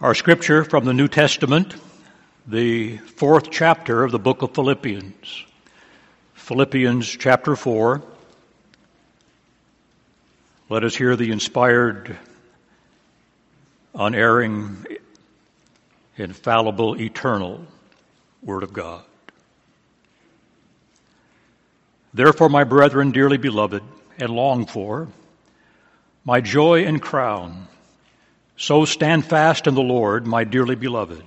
[0.00, 1.74] Our scripture from the New Testament,
[2.46, 5.44] the fourth chapter of the book of Philippians.
[6.34, 8.00] Philippians chapter 4.
[10.68, 12.16] Let us hear the inspired,
[13.92, 14.86] unerring,
[16.16, 17.66] infallible, eternal
[18.40, 19.02] Word of God.
[22.14, 23.82] Therefore, my brethren, dearly beloved
[24.16, 25.08] and longed for,
[26.24, 27.66] my joy and crown,
[28.58, 31.22] so stand fast in the Lord, my dearly beloved.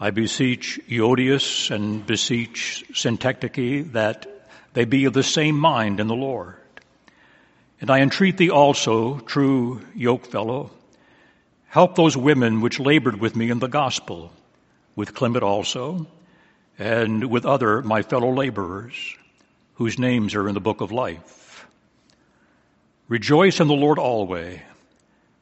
[0.00, 4.26] I beseech Euodias and beseech Syntyche that
[4.72, 6.56] they be of the same mind in the Lord.
[7.82, 10.70] And I entreat thee also, true yokefellow,
[11.66, 14.32] help those women which labored with me in the gospel,
[14.96, 16.06] with Clement also,
[16.78, 18.94] and with other my fellow laborers,
[19.74, 21.66] whose names are in the book of life.
[23.06, 24.60] Rejoice in the Lord always.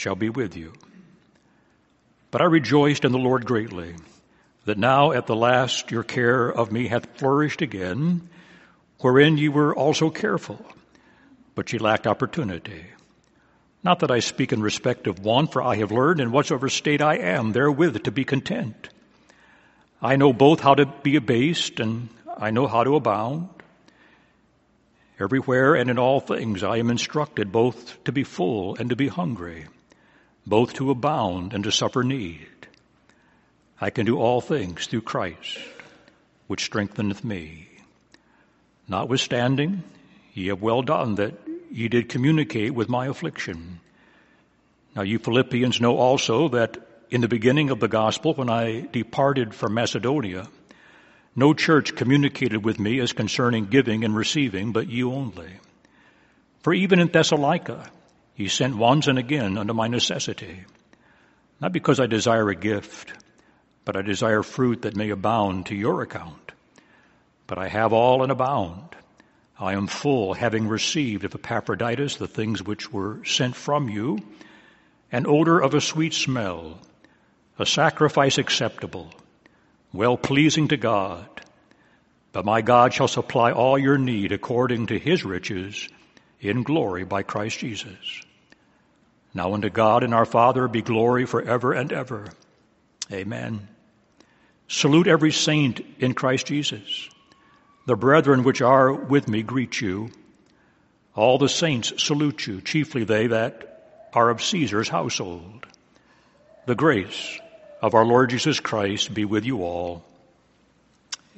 [0.00, 0.72] shall be with you.
[2.30, 3.94] But I rejoiced in the Lord greatly
[4.64, 8.28] that now at the last your care of me hath flourished again,
[9.00, 10.64] wherein ye were also careful,
[11.54, 12.86] but ye lacked opportunity.
[13.82, 17.02] Not that I speak in respect of one, for I have learned in whatsoever state
[17.02, 18.88] I am therewith to be content.
[20.00, 23.50] I know both how to be abased and I know how to abound.
[25.18, 29.08] Everywhere and in all things I am instructed both to be full and to be
[29.08, 29.66] hungry
[30.46, 32.46] both to abound and to suffer need.
[33.80, 35.58] I can do all things through Christ,
[36.46, 37.68] which strengtheneth me.
[38.88, 39.82] Notwithstanding,
[40.34, 41.34] ye have well done that
[41.70, 43.80] ye did communicate with my affliction.
[44.96, 46.76] Now you Philippians know also that
[47.10, 50.48] in the beginning of the gospel, when I departed from Macedonia,
[51.34, 55.50] no church communicated with me as concerning giving and receiving, but you only.
[56.62, 57.90] For even in Thessalonica,
[58.40, 60.64] he sent once and again unto my necessity,
[61.60, 63.12] not because I desire a gift,
[63.84, 66.52] but I desire fruit that may abound to your account.
[67.46, 68.96] But I have all and abound.
[69.58, 74.18] I am full, having received of Epaphroditus the things which were sent from you,
[75.12, 76.78] an odor of a sweet smell,
[77.58, 79.12] a sacrifice acceptable,
[79.92, 81.28] well pleasing to God.
[82.32, 85.90] But my God shall supply all your need according to his riches
[86.40, 88.22] in glory by Christ Jesus.
[89.32, 92.26] Now unto God and our Father be glory forever and ever.
[93.12, 93.68] Amen.
[94.68, 97.08] Salute every saint in Christ Jesus.
[97.86, 100.10] The brethren which are with me greet you.
[101.14, 105.66] All the saints salute you, chiefly they that are of Caesar's household.
[106.66, 107.40] The grace
[107.82, 110.04] of our Lord Jesus Christ be with you all.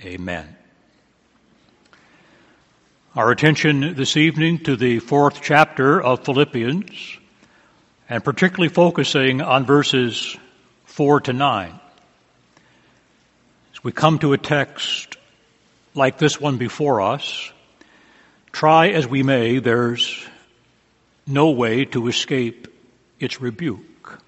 [0.03, 0.57] Amen.
[3.15, 7.19] Our attention this evening to the fourth chapter of Philippians
[8.13, 10.37] and particularly focusing on verses
[10.85, 11.81] 4 to 9.
[13.73, 15.17] As we come to a text
[15.95, 17.51] like this one before us,
[18.53, 20.23] try as we may, there's
[21.27, 22.69] no way to escape
[23.19, 24.21] its rebuke.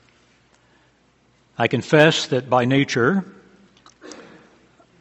[1.58, 3.22] I confess that by nature,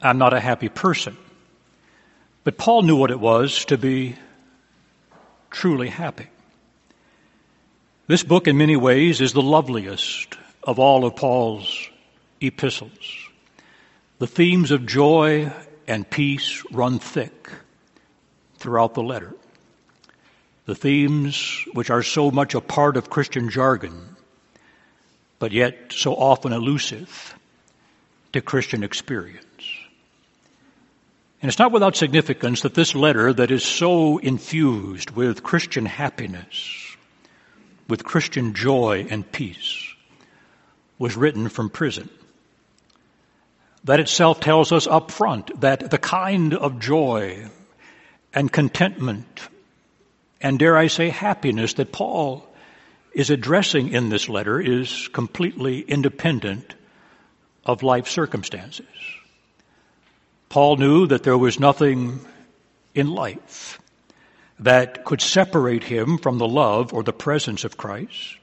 [0.02, 1.16] I'm not a happy person.
[2.44, 4.18] But Paul knew what it was to be
[5.52, 6.28] truly happy.
[8.14, 11.90] This book, in many ways, is the loveliest of all of Paul's
[12.40, 13.28] epistles.
[14.20, 15.52] The themes of joy
[15.88, 17.50] and peace run thick
[18.60, 19.34] throughout the letter.
[20.68, 24.16] The themes which are so much a part of Christian jargon,
[25.40, 27.34] but yet so often elusive
[28.34, 29.44] to Christian experience.
[31.42, 36.93] And it's not without significance that this letter that is so infused with Christian happiness,
[37.88, 39.94] with Christian joy and peace
[40.98, 42.10] was written from prison.
[43.84, 47.50] That itself tells us up front that the kind of joy
[48.34, 49.42] and contentment
[50.44, 52.46] and dare I say happiness that Paul
[53.14, 56.76] is addressing in this letter is completely independent
[57.66, 58.86] of life circumstances.
[60.50, 62.20] Paul knew that there was nothing
[62.94, 63.80] in life
[64.60, 68.38] that could separate him from the love or the presence of Christ,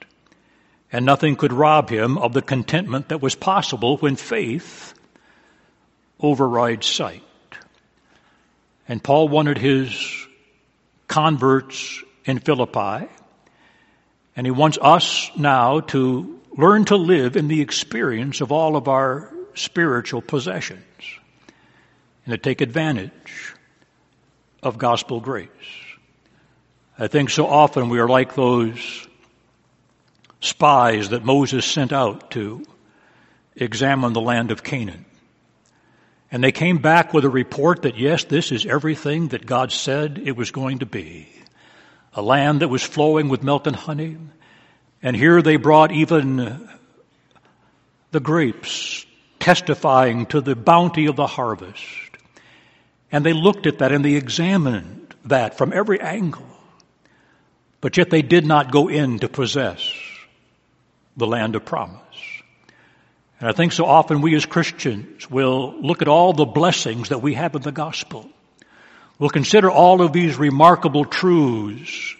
[0.93, 4.95] and nothing could rob him of the contentment that was possible when faith
[6.19, 7.23] overrides sight.
[8.89, 10.27] And Paul wanted his
[11.07, 13.09] converts in Philippi,
[14.37, 18.89] and he wants us now to learn to live in the experience of all of
[18.89, 20.85] our spiritual possessions
[22.25, 23.55] and to take advantage
[24.63, 25.49] of gospel grace.
[27.01, 29.09] I think so often we are like those
[30.43, 32.63] spies that Moses sent out to
[33.57, 35.07] examine the land of Canaan.
[36.31, 40.21] And they came back with a report that yes, this is everything that God said
[40.23, 41.27] it was going to be.
[42.13, 44.19] A land that was flowing with milk and honey.
[45.03, 46.69] And here they brought even
[48.11, 49.07] the grapes
[49.39, 51.83] testifying to the bounty of the harvest.
[53.11, 56.45] And they looked at that and they examined that from every angle.
[57.81, 59.93] But yet they did not go in to possess
[61.17, 62.01] the land of promise.
[63.41, 67.23] And I think so often we as Christians will look at all the blessings that
[67.23, 68.29] we have in the gospel.
[69.19, 72.17] We'll consider all of these remarkable truths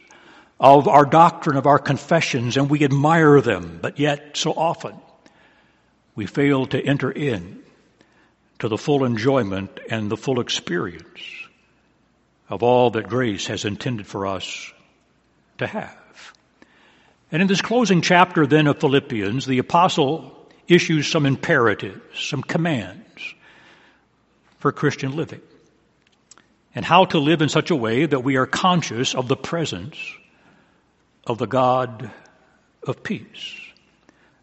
[0.59, 4.95] of our doctrine, of our confessions, and we admire them, but yet so often
[6.15, 7.63] we fail to enter in
[8.59, 11.07] to the full enjoyment and the full experience
[12.51, 14.73] of all that grace has intended for us
[15.61, 15.97] to have.
[17.33, 20.37] And in this closing chapter then of Philippians, the apostle
[20.67, 23.35] issues some imperatives, some commands
[24.59, 25.41] for Christian living,
[26.75, 29.97] and how to live in such a way that we are conscious of the presence
[31.27, 32.11] of the God
[32.87, 33.57] of peace.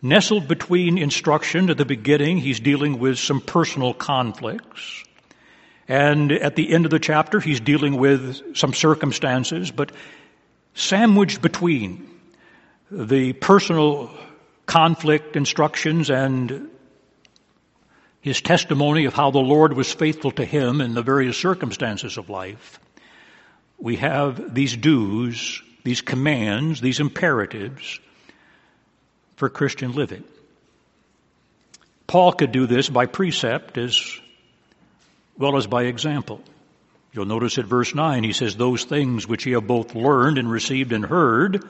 [0.02, 5.04] Nestled between instruction at the beginning, he's dealing with some personal conflicts.
[5.88, 9.92] And at the end of the chapter, he's dealing with some circumstances, but
[10.78, 12.08] sandwiched between
[12.92, 14.12] the personal
[14.68, 16.70] conflict instructions and
[18.22, 22.30] his testimony of how the Lord was faithful to him in the various circumstances of
[22.30, 22.80] life,
[23.80, 28.00] we have these dues, these commands, these imperatives
[29.36, 30.24] for Christian living.
[32.06, 34.20] Paul could do this by precept as
[35.38, 36.42] well as by example.
[37.18, 40.52] You'll notice at verse 9, he says, Those things which ye have both learned and
[40.52, 41.68] received and heard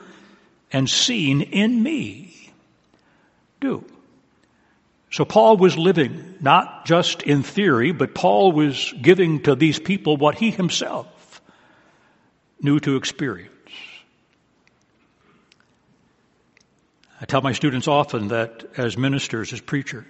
[0.70, 2.52] and seen in me
[3.58, 3.82] do.
[5.10, 10.18] So Paul was living not just in theory, but Paul was giving to these people
[10.18, 11.40] what he himself
[12.60, 13.48] knew to experience.
[17.22, 20.04] I tell my students often that as ministers, as preachers,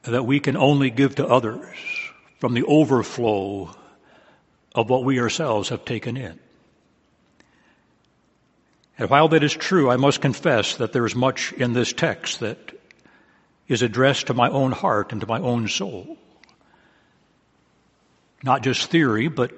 [0.00, 1.76] that we can only give to others
[2.46, 3.68] from the overflow
[4.72, 6.38] of what we ourselves have taken in.
[8.96, 12.38] And while that is true, I must confess that there is much in this text
[12.38, 12.56] that
[13.66, 16.16] is addressed to my own heart and to my own soul.
[18.44, 19.52] Not just theory, but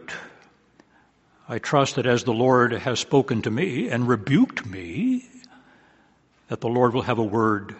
[1.46, 5.28] I trust that as the Lord has spoken to me and rebuked me,
[6.48, 7.76] that the Lord will have a word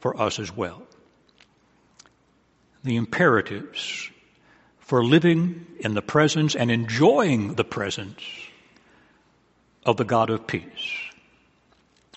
[0.00, 0.82] for us as well.
[2.84, 4.10] The imperatives
[4.78, 8.22] for living in the presence and enjoying the presence
[9.84, 10.64] of the God of peace.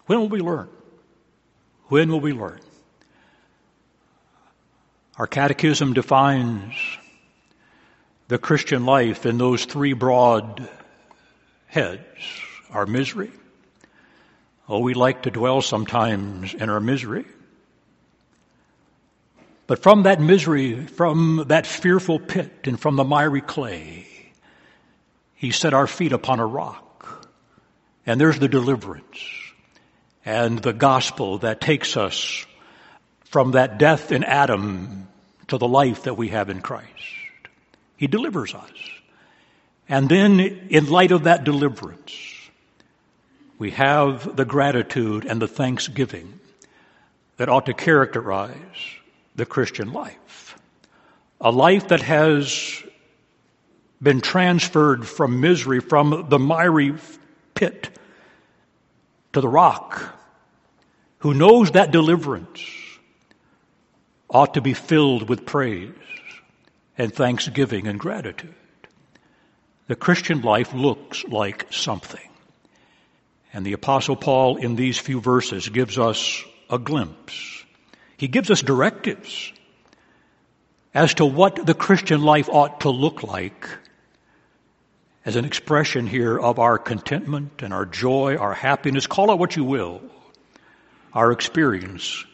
[0.06, 0.70] When will we learn?
[1.88, 2.60] When will we learn?
[5.18, 6.74] Our catechism defines
[8.28, 10.68] the Christian life in those three broad
[11.68, 12.02] heads
[12.72, 13.32] our misery.
[14.68, 17.26] Oh, we like to dwell sometimes in our misery.
[19.66, 24.08] But from that misery, from that fearful pit, and from the miry clay,
[25.36, 27.28] He set our feet upon a rock.
[28.06, 29.20] And there's the deliverance
[30.26, 32.46] and the gospel that takes us
[33.26, 35.08] from that death in Adam
[35.48, 36.90] to the life that we have in Christ.
[37.98, 38.72] He delivers us.
[39.88, 42.14] And then, in light of that deliverance,
[43.58, 46.40] we have the gratitude and the thanksgiving
[47.38, 48.52] that ought to characterize
[49.36, 50.58] the Christian life.
[51.42, 52.84] A life that has
[54.02, 56.94] been transferred from misery, from the miry
[57.56, 57.90] pit
[59.34, 60.02] to the rock,
[61.20, 62.62] who knows that deliverance
[64.30, 65.94] ought to be filled with praise
[66.98, 68.54] and thanksgiving and gratitude.
[69.88, 72.30] The Christian life looks like something.
[73.54, 77.63] And the apostle Paul in these few verses gives us a glimpse.
[78.18, 79.52] He gives us directives
[80.94, 83.68] as to what the Christian life ought to look like
[85.26, 89.56] as an expression here of our contentment and our joy, our happiness, call it what
[89.56, 90.02] you will,
[91.14, 92.26] our experience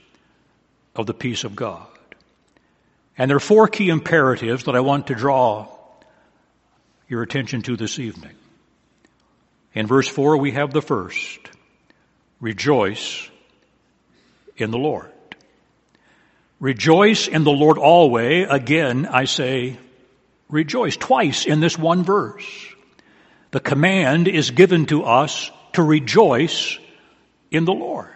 [0.96, 1.86] of the peace of God.
[3.18, 5.68] And there are four key imperatives that I want to draw
[7.08, 8.36] your attention to this evening.
[9.74, 11.40] In verse 4, we have the first
[12.40, 13.30] rejoice
[14.58, 15.12] in the Lord.
[16.60, 18.48] Rejoice in the Lord always.
[18.50, 19.78] Again, I say
[20.50, 22.46] rejoice twice in this one verse.
[23.52, 26.78] The command is given to us to rejoice
[27.50, 28.10] in the Lord.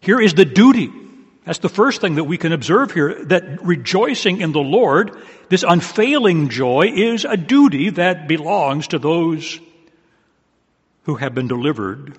[0.00, 0.90] Here is the duty.
[1.44, 5.16] That's the first thing that we can observe here, that rejoicing in the Lord,
[5.48, 9.58] this unfailing joy, is a duty that belongs to those
[11.04, 12.16] who have been delivered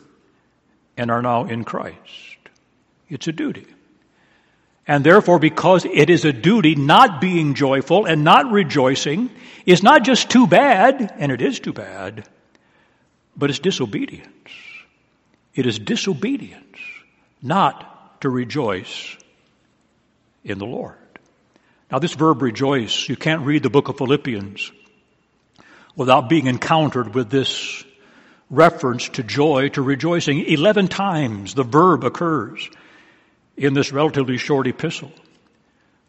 [0.97, 2.37] and are now in Christ.
[3.09, 3.65] It's a duty.
[4.85, 9.29] And therefore, because it is a duty, not being joyful and not rejoicing
[9.65, 12.27] is not just too bad, and it is too bad,
[13.37, 14.49] but it's disobedience.
[15.55, 16.77] It is disobedience
[17.41, 19.15] not to rejoice
[20.43, 20.97] in the Lord.
[21.89, 24.71] Now, this verb rejoice, you can't read the book of Philippians
[25.95, 27.85] without being encountered with this
[28.49, 30.39] reference to joy, to rejoicing.
[30.45, 32.69] Eleven times the verb occurs
[33.57, 35.11] in this relatively short epistle.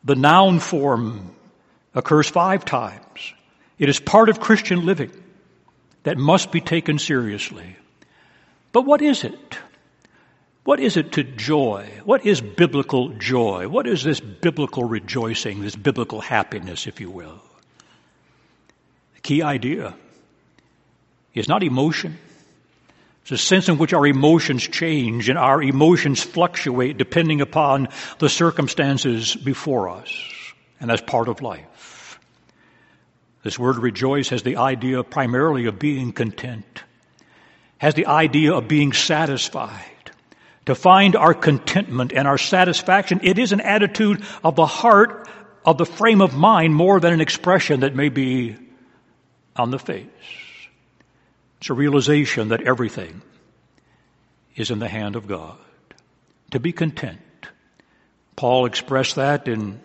[0.04, 1.34] The noun form
[1.94, 3.34] occurs five times.
[3.78, 5.10] It is part of Christian living
[6.04, 7.76] that must be taken seriously.
[8.72, 9.58] But what is it?
[10.64, 11.88] What is it to joy?
[12.04, 13.68] What is biblical joy?
[13.68, 17.40] What is this biblical rejoicing, this biblical happiness, if you will?
[19.14, 19.94] The key idea
[21.34, 22.16] is not emotion.
[23.24, 27.88] It's a sense in which our emotions change and our emotions fluctuate depending upon
[28.18, 30.12] the circumstances before us.
[30.78, 32.20] And that's part of life.
[33.42, 36.82] This word rejoice has the idea primarily of being content,
[37.78, 39.80] has the idea of being satisfied.
[40.66, 45.30] To find our contentment and our satisfaction, it is an attitude of the heart,
[45.64, 48.56] of the frame of mind, more than an expression that may be
[49.56, 50.10] on the face.
[51.64, 53.23] It's a realization that everything
[54.54, 55.56] is in the hand of God.
[56.50, 57.23] To be content.
[58.37, 59.80] Paul expressed that in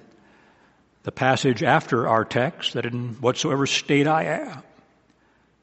[1.04, 4.64] the passage after our text that in whatsoever state I am,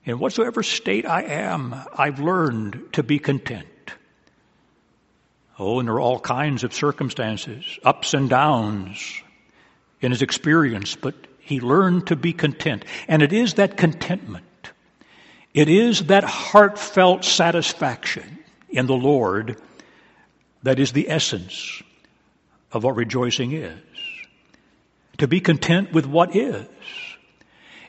[0.07, 3.69] in whatsoever state I am, I've learned to be content.
[5.59, 9.21] Oh, and there are all kinds of circumstances, ups and downs
[10.01, 12.87] in his experience, but he learned to be content.
[13.07, 14.46] And it is that contentment
[15.57, 19.59] it is that heartfelt satisfaction in the Lord
[20.63, 21.83] that is the essence
[22.73, 23.79] of what rejoicing is.
[25.19, 26.67] To be content with what is.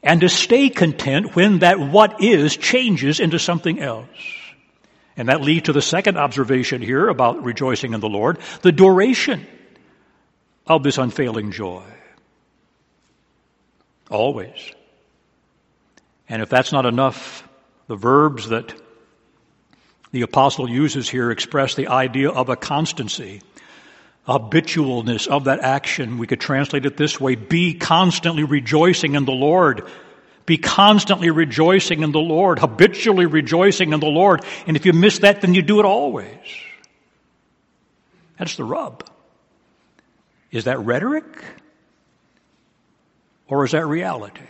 [0.02, 4.08] And to stay content when that what is changes into something else.
[5.18, 9.46] And that leads to the second observation here about rejoicing in the Lord, the duration
[10.66, 11.84] of this unfailing joy.
[14.10, 14.72] Always.
[16.30, 17.44] And if that's not enough
[17.88, 18.74] the verbs that
[20.12, 23.42] the apostle uses here express the idea of a constancy,
[24.28, 26.18] habitualness of that action.
[26.18, 29.88] We could translate it this way be constantly rejoicing in the Lord.
[30.46, 34.46] Be constantly rejoicing in the Lord, habitually rejoicing in the Lord.
[34.66, 36.40] And if you miss that, then you do it always.
[38.38, 39.04] That's the rub.
[40.50, 41.44] Is that rhetoric?
[43.50, 44.42] Or is that reality?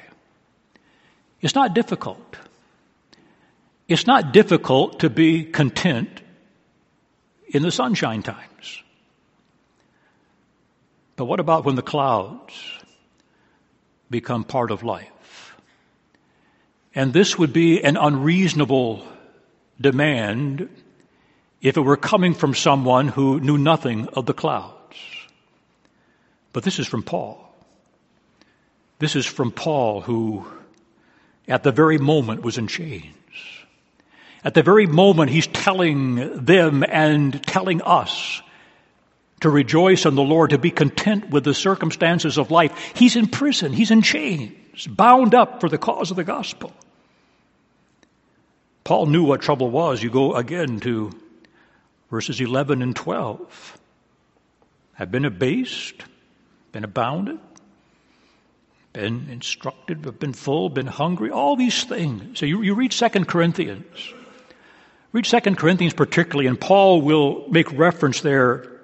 [1.41, 2.37] It's not difficult.
[3.87, 6.21] It's not difficult to be content
[7.47, 8.83] in the sunshine times.
[11.15, 12.53] But what about when the clouds
[14.09, 15.55] become part of life?
[16.93, 19.05] And this would be an unreasonable
[19.79, 20.69] demand
[21.61, 24.97] if it were coming from someone who knew nothing of the clouds.
[26.53, 27.43] But this is from Paul.
[28.99, 30.45] This is from Paul who
[31.47, 33.16] at the very moment was in chains.
[34.43, 38.41] At the very moment he's telling them and telling us
[39.41, 43.27] to rejoice in the Lord, to be content with the circumstances of life, he's in
[43.27, 46.71] prison, he's in chains, bound up for the cause of the gospel.
[48.83, 50.01] Paul knew what trouble was.
[50.01, 51.11] You go again to
[52.09, 53.79] Verses 11 and 12
[54.93, 56.05] have been abased,
[56.71, 57.39] been abounded,
[58.93, 62.39] been instructed, been full, been hungry, all these things.
[62.39, 64.13] So you, you read Second Corinthians.
[65.17, 68.81] Read Second Corinthians particularly, and Paul will make reference there,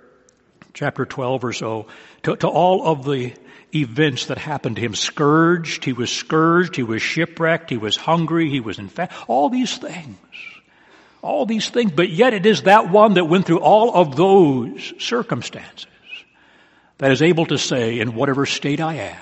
[0.74, 1.86] chapter 12 or so,
[2.24, 3.36] to, to all of the
[3.76, 4.96] events that happened to him.
[4.96, 9.50] Scourged, he was scourged, he was shipwrecked, he was hungry, he was in fact, all
[9.50, 10.18] these things.
[11.22, 14.92] All these things, but yet it is that one that went through all of those
[14.98, 15.86] circumstances
[16.98, 19.22] that is able to say, in whatever state I am,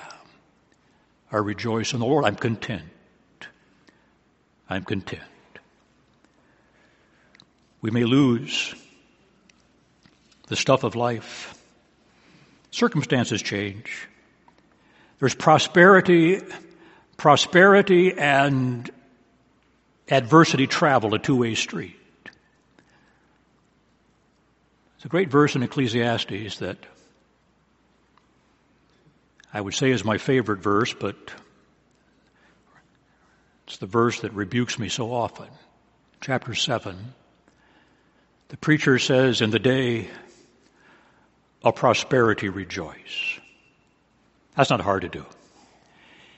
[1.30, 2.24] I rejoice in the Lord.
[2.24, 2.84] I'm content.
[4.70, 5.20] I'm content.
[7.82, 8.74] We may lose
[10.46, 11.60] the stuff of life.
[12.70, 14.08] Circumstances change.
[15.18, 16.40] There's prosperity,
[17.16, 18.88] prosperity and
[20.08, 21.96] adversity travel a two-way street.
[24.96, 26.78] It's a great verse in Ecclesiastes that
[29.52, 31.16] I would say is my favorite verse, but
[33.66, 35.48] it's the verse that rebukes me so often.
[36.20, 37.14] Chapter 7.
[38.52, 40.08] The preacher says, In the day
[41.64, 43.40] of prosperity, rejoice.
[44.54, 45.24] That's not hard to do.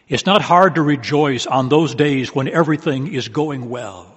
[0.09, 4.15] It's not hard to rejoice on those days when everything is going well.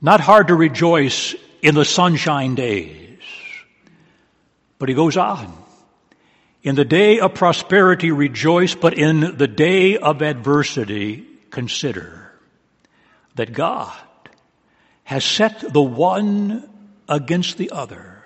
[0.00, 3.18] Not hard to rejoice in the sunshine days.
[4.78, 5.52] But he goes on.
[6.62, 12.30] In the day of prosperity, rejoice, but in the day of adversity, consider
[13.34, 13.98] that God
[15.02, 16.68] has set the one
[17.08, 18.24] against the other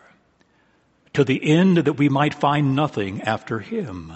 [1.13, 4.13] to the end that we might find nothing after him.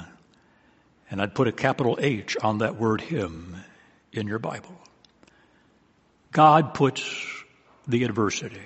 [1.11, 3.57] And I'd put a capital H on that word him
[4.13, 4.81] in your Bible.
[6.33, 7.03] God puts
[7.87, 8.61] the adversity.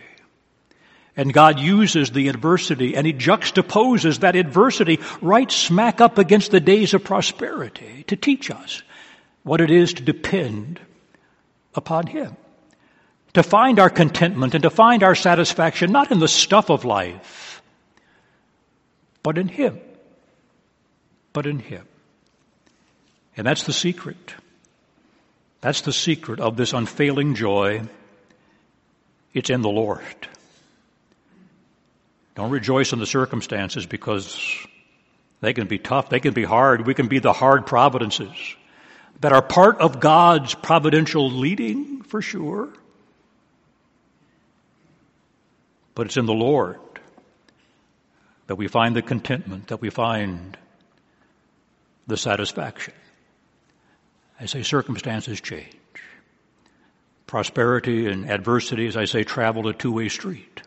[1.17, 6.61] And God uses the adversity and He juxtaposes that adversity right smack up against the
[6.61, 8.83] days of prosperity to teach us
[9.43, 10.81] what it is to depend
[11.75, 12.37] upon Him.
[13.35, 17.63] To find our contentment and to find our satisfaction not in the stuff of life,
[19.23, 19.79] but in Him.
[21.33, 21.87] But in Him.
[23.37, 24.35] And that's the secret.
[25.61, 27.83] That's the secret of this unfailing joy.
[29.35, 30.03] It's in the Lord.
[32.35, 34.67] Don't rejoice in the circumstances because
[35.41, 36.87] they can be tough, they can be hard.
[36.87, 38.31] We can be the hard providences
[39.21, 42.73] that are part of God's providential leading, for sure.
[45.99, 46.79] But it's in the Lord
[48.47, 50.57] that we find the contentment, that we find
[52.07, 52.95] the satisfaction.
[54.39, 55.75] I say circumstances change.
[57.27, 60.63] Prosperity and adversity, as I say, travel a two-way street.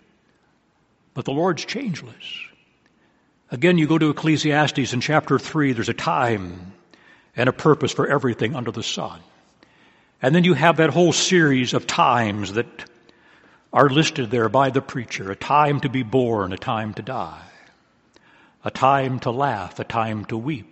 [1.14, 2.42] But the Lord's changeless.
[3.52, 6.74] Again, you go to Ecclesiastes in chapter 3, there's a time
[7.38, 9.22] and a purpose for everything under the sun.
[10.22, 12.91] And then you have that whole series of times that
[13.74, 15.32] are listed there by the preacher.
[15.32, 17.48] A time to be born, a time to die.
[18.64, 20.72] A time to laugh, a time to weep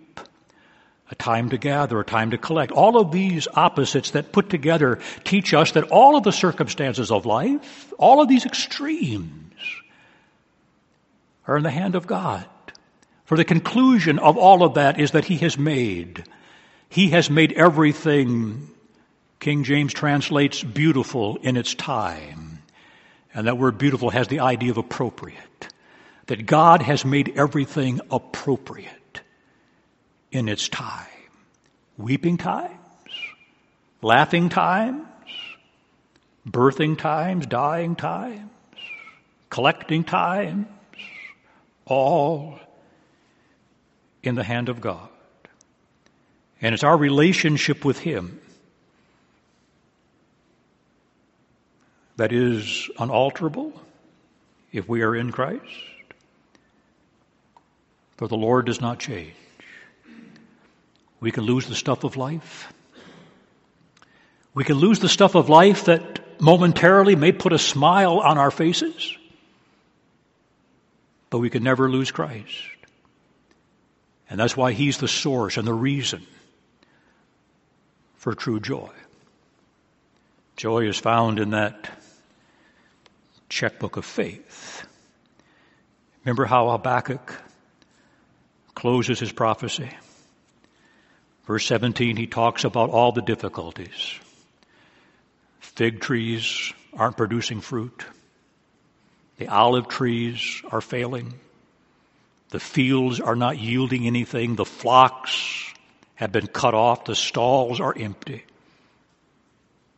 [1.10, 2.70] a time to gather, a time to collect.
[2.70, 7.26] All of these opposites that put together teach us that all of the circumstances of
[7.26, 9.54] life, all of these extremes,
[11.46, 12.46] are in the hand of God.
[13.24, 16.24] For the conclusion of all of that is that He has made.
[16.88, 18.68] He has made everything,
[19.40, 22.49] King James translates, beautiful in its time.
[23.34, 25.68] And that word beautiful has the idea of appropriate.
[26.26, 29.20] That God has made everything appropriate
[30.30, 31.06] in its time.
[31.96, 32.78] Weeping times,
[34.00, 35.06] laughing times,
[36.48, 38.50] birthing times, dying times,
[39.50, 40.66] collecting times,
[41.84, 42.58] all
[44.22, 45.08] in the hand of God.
[46.62, 48.39] And it's our relationship with Him
[52.20, 53.72] that is unalterable
[54.72, 55.64] if we are in Christ.
[58.18, 59.32] For the Lord does not change.
[61.18, 62.70] We can lose the stuff of life.
[64.52, 68.50] We can lose the stuff of life that momentarily may put a smile on our
[68.50, 69.16] faces,
[71.30, 72.54] but we can never lose Christ.
[74.28, 76.26] And that's why He's the source and the reason
[78.16, 78.90] for true joy.
[80.56, 81.88] Joy is found in that
[83.50, 84.86] checkbook of faith.
[86.24, 87.34] Remember how Habakkuk
[88.74, 89.90] closes his prophecy?
[91.46, 94.14] Verse 17, he talks about all the difficulties.
[95.58, 98.04] Fig trees aren't producing fruit.
[99.38, 101.34] The olive trees are failing.
[102.50, 104.56] The fields are not yielding anything.
[104.56, 105.72] The flocks
[106.14, 107.04] have been cut off.
[107.04, 108.44] The stalls are empty.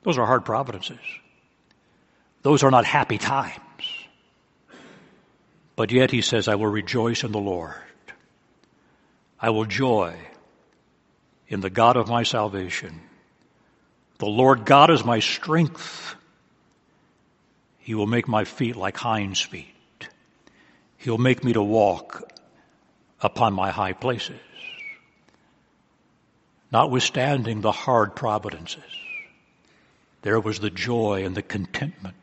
[0.04, 1.00] Those are hard providences.
[2.42, 3.61] Those are not happy times.
[5.76, 7.74] But yet he says, I will rejoice in the Lord.
[9.40, 10.16] I will joy
[11.48, 13.00] in the God of my salvation.
[14.18, 16.14] The Lord God is my strength.
[17.78, 19.66] He will make my feet like hinds' feet.
[20.98, 22.33] He'll make me to walk
[23.20, 24.38] upon my high places.
[26.70, 28.83] Notwithstanding the hard providences,
[30.22, 32.14] there was the joy and the contentment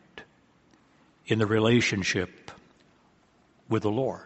[1.30, 2.52] in the relationship
[3.70, 4.22] with the Lord.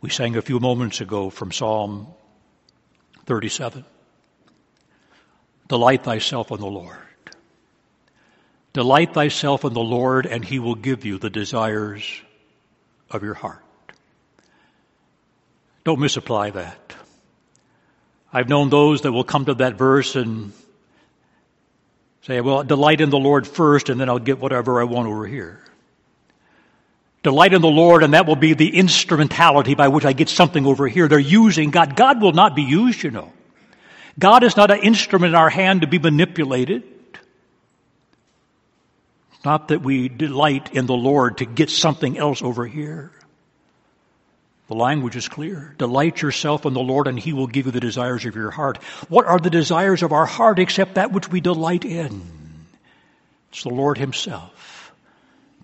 [0.00, 2.08] We sang a few moments ago from Psalm
[3.26, 3.84] 37.
[5.68, 6.96] Delight thyself in the Lord.
[8.72, 12.22] Delight thyself in the Lord, and he will give you the desires
[13.10, 13.62] of your heart.
[15.84, 16.94] Don't misapply that.
[18.32, 20.52] I've known those that will come to that verse and
[22.22, 25.26] say, well, delight in the Lord first, and then I'll get whatever I want over
[25.26, 25.60] here.
[27.22, 30.66] Delight in the Lord, and that will be the instrumentality by which I get something
[30.66, 31.06] over here.
[31.06, 31.94] They're using God.
[31.94, 33.32] God will not be used, you know.
[34.18, 36.82] God is not an instrument in our hand to be manipulated.
[39.32, 43.12] It's Not that we delight in the Lord to get something else over here.
[44.72, 45.74] The language is clear.
[45.76, 48.78] Delight yourself in the Lord and He will give you the desires of your heart.
[49.10, 52.22] What are the desires of our heart except that which we delight in?
[53.50, 54.90] It's the Lord Himself.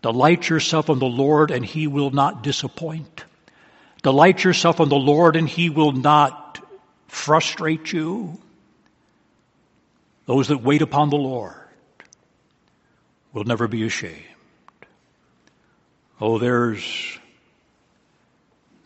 [0.02, 3.24] Delight yourself in the Lord and He will not disappoint.
[4.02, 6.62] Delight yourself in the Lord and He will not
[7.06, 8.36] frustrate you.
[10.26, 11.54] Those that wait upon the Lord
[13.32, 14.22] will never be ashamed.
[16.20, 17.17] Oh, there's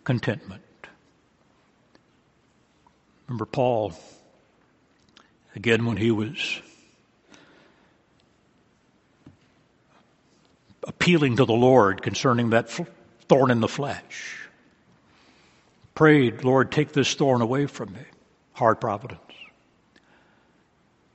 [0.04, 0.62] contentment.
[3.26, 3.94] Remember Paul,
[5.54, 6.60] again, when he was
[10.86, 12.68] appealing to the Lord concerning that
[13.28, 14.38] thorn in the flesh.
[15.94, 18.00] Prayed, Lord, take this thorn away from me.
[18.54, 19.20] Hard providence.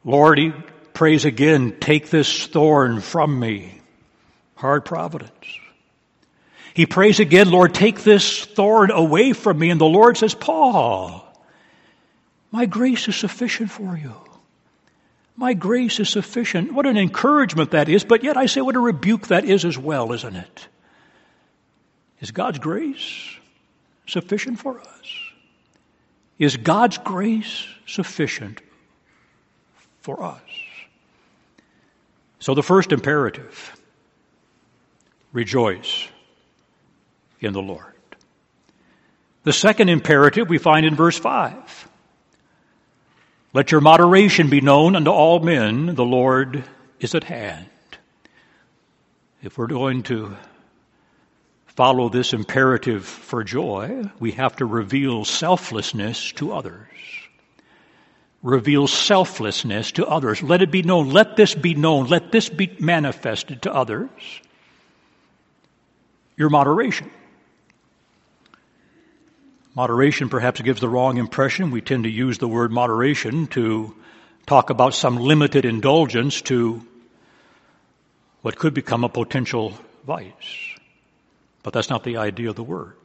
[0.05, 0.51] Lord, he
[0.93, 3.81] prays again, take this thorn from me.
[4.55, 5.31] Hard providence.
[6.77, 9.71] He prays again, Lord, take this thorn away from me.
[9.71, 11.27] And the Lord says, Paul,
[12.51, 14.13] my grace is sufficient for you.
[15.35, 16.71] My grace is sufficient.
[16.71, 19.75] What an encouragement that is, but yet I say what a rebuke that is as
[19.75, 20.67] well, isn't it?
[22.21, 23.27] Is God's grace
[24.05, 25.19] sufficient for us?
[26.37, 28.61] Is God's grace sufficient
[30.01, 30.41] for us?
[32.37, 33.75] So the first imperative,
[35.33, 36.09] rejoice
[37.39, 37.93] in the Lord.
[39.43, 41.89] The second imperative we find in verse 5.
[43.53, 46.63] Let your moderation be known unto all men, the Lord
[46.99, 47.67] is at hand.
[49.41, 50.35] If we're going to
[51.67, 56.87] follow this imperative for joy, we have to reveal selflessness to others.
[58.43, 60.43] Reveal selflessness to others.
[60.43, 61.09] Let it be known.
[61.11, 62.07] Let this be known.
[62.07, 64.09] Let this be manifested to others.
[66.35, 67.09] Your moderation.
[69.77, 71.69] Moderation perhaps gives the wrong impression.
[71.69, 73.95] We tend to use the word moderation to
[74.47, 76.81] talk about some limited indulgence to
[78.41, 80.79] what could become a potential vice.
[81.61, 82.95] But that's not the idea of the word.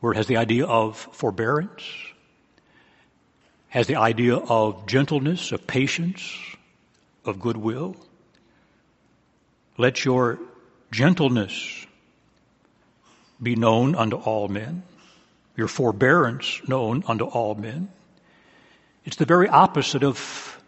[0.00, 1.82] Word has the idea of forbearance,
[3.70, 6.32] has the idea of gentleness, of patience,
[7.24, 7.96] of goodwill.
[9.76, 10.38] Let your
[10.92, 11.86] gentleness
[13.42, 14.84] be known unto all men
[15.60, 17.90] your forbearance known unto all men.
[19.04, 20.58] It's the very opposite of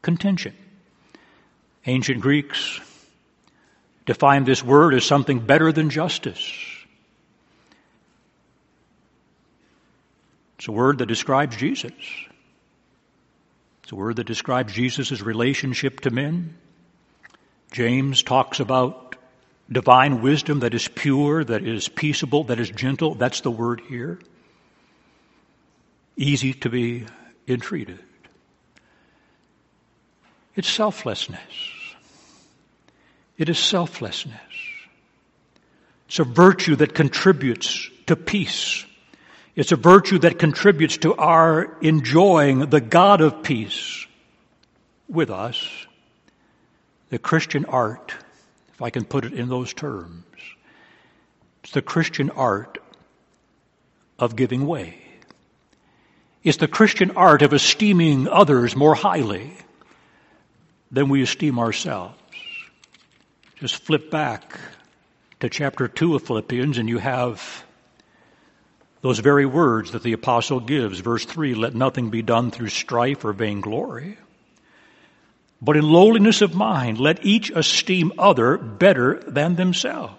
[0.00, 0.56] contention.
[1.84, 2.80] Ancient Greeks
[4.06, 6.50] defined this word as something better than justice.
[10.58, 11.92] It's a word that describes Jesus.
[13.82, 16.56] It's a word that describes Jesus' relationship to men.
[17.72, 19.03] James talks about
[19.70, 23.14] divine wisdom that is pure, that is peaceable, that is gentle.
[23.14, 24.18] That's the word here.
[26.16, 27.06] Easy to be
[27.48, 27.98] entreated.
[30.54, 31.40] It's selflessness.
[33.36, 34.38] It is selflessness.
[36.06, 38.84] It's a virtue that contributes to peace.
[39.56, 44.06] It's a virtue that contributes to our enjoying the God of peace
[45.08, 45.86] with us.
[47.10, 48.14] The Christian art
[48.84, 50.24] I can put it in those terms.
[51.62, 52.76] It's the Christian art
[54.18, 54.98] of giving way.
[56.42, 59.56] It's the Christian art of esteeming others more highly
[60.90, 62.20] than we esteem ourselves.
[63.56, 64.60] Just flip back
[65.40, 67.64] to chapter 2 of Philippians and you have
[69.00, 71.00] those very words that the apostle gives.
[71.00, 74.18] Verse 3 Let nothing be done through strife or vainglory,
[75.64, 80.14] but in lowliness of mind, let each esteem other better than themselves.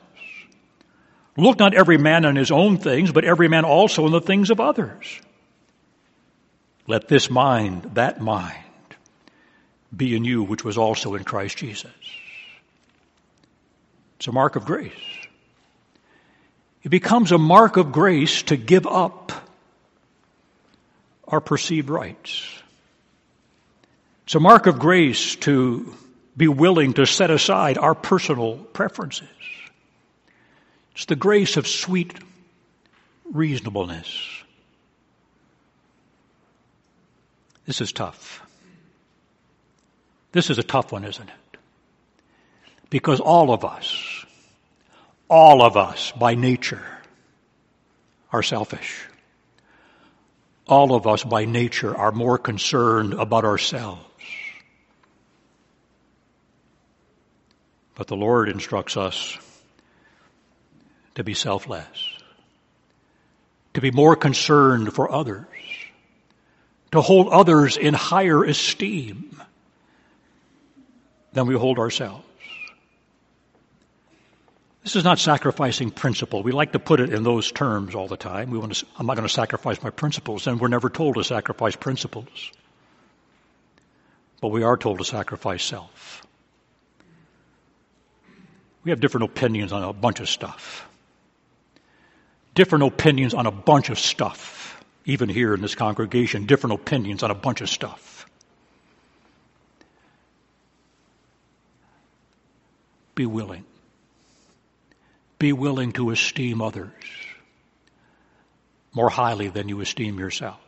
[1.37, 4.49] Look not every man on his own things, but every man also on the things
[4.49, 5.21] of others.
[6.87, 8.57] Let this mind, that mind,
[9.95, 11.91] be in you, which was also in Christ Jesus.
[14.17, 14.91] It's a mark of grace.
[16.81, 19.31] It becomes a mark of grace to give up
[21.27, 22.47] our perceived rights.
[24.25, 25.93] It's a mark of grace to
[26.35, 29.27] be willing to set aside our personal preferences.
[30.95, 32.15] It's the grace of sweet
[33.31, 34.43] reasonableness.
[37.67, 38.41] This is tough.
[40.31, 41.59] This is a tough one, isn't it?
[42.89, 44.25] Because all of us,
[45.29, 46.83] all of us by nature
[48.31, 49.05] are selfish.
[50.67, 54.01] All of us by nature are more concerned about ourselves.
[57.95, 59.37] But the Lord instructs us
[61.15, 61.87] to be selfless,
[63.73, 65.47] to be more concerned for others,
[66.91, 69.41] to hold others in higher esteem
[71.31, 72.23] than we hold ourselves.
[74.83, 76.43] This is not sacrificing principle.
[76.43, 78.51] We like to put it in those terms all the time.
[78.51, 81.23] We want to, I'm not going to sacrifice my principles, and we're never told to
[81.23, 82.51] sacrifice principles.
[84.41, 86.24] But we are told to sacrifice self.
[88.85, 90.87] We have different opinions on a bunch of stuff.
[92.53, 94.81] Different opinions on a bunch of stuff.
[95.03, 98.25] Even here in this congregation, different opinions on a bunch of stuff.
[103.15, 103.65] Be willing
[105.45, 106.91] be willing to esteem others
[108.93, 110.59] more highly than you esteem yourself.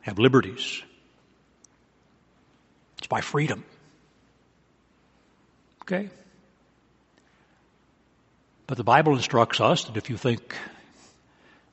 [0.00, 0.82] Have liberties.
[2.98, 3.64] It's by freedom.
[5.84, 6.08] Okay?
[8.66, 10.56] But the Bible instructs us that if you think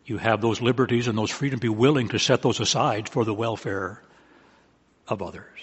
[0.06, 3.34] you have those liberties and those freedoms, be willing to set those aside for the
[3.34, 4.02] welfare
[5.08, 5.60] of others.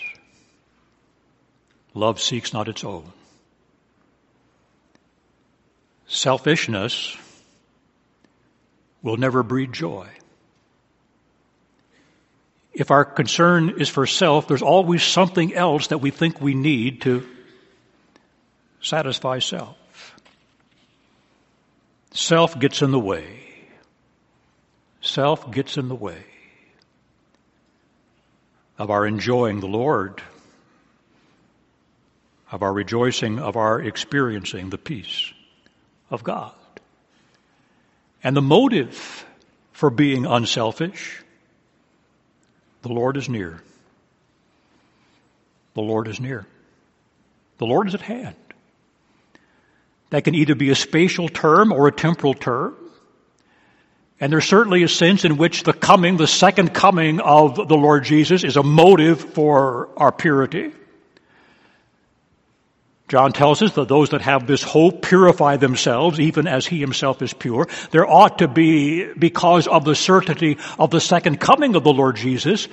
[1.92, 3.12] Love seeks not its own.
[6.06, 7.16] Selfishness
[9.02, 10.08] will never breed joy.
[12.72, 17.02] If our concern is for self, there's always something else that we think we need
[17.02, 17.28] to
[18.80, 19.76] satisfy self.
[22.12, 23.40] Self gets in the way.
[25.00, 26.24] Self gets in the way
[28.78, 30.22] of our enjoying the Lord,
[32.50, 35.32] of our rejoicing, of our experiencing the peace
[36.10, 36.54] of God.
[38.22, 39.26] And the motive
[39.72, 41.22] for being unselfish,
[42.82, 43.62] the Lord is near.
[45.74, 46.46] The Lord is near.
[47.58, 48.36] The Lord is at hand.
[50.10, 52.76] That can either be a spatial term or a temporal term.
[54.20, 58.04] And there's certainly a sense in which the coming, the second coming of the Lord
[58.04, 60.72] Jesus is a motive for our purity.
[63.08, 67.22] John tells us that those that have this hope purify themselves even as he himself
[67.22, 67.66] is pure.
[67.90, 72.16] There ought to be, because of the certainty of the second coming of the Lord
[72.16, 72.68] Jesus,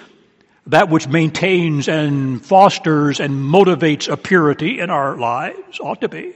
[0.68, 6.34] that which maintains and fosters and motivates a purity in our lives ought to be.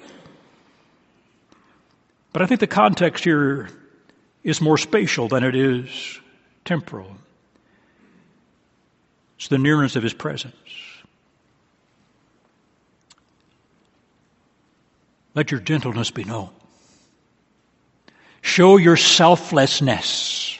[2.31, 3.69] But I think the context here
[4.43, 6.19] is more spatial than it is
[6.63, 7.15] temporal.
[9.37, 10.53] It's the nearness of his presence.
[15.33, 16.49] Let your gentleness be known.
[18.41, 20.59] Show your selflessness.